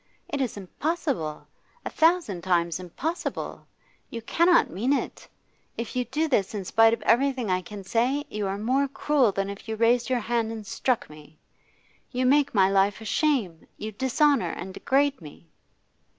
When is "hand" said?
10.21-10.51